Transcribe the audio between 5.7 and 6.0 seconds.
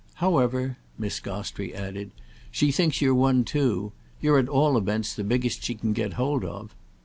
can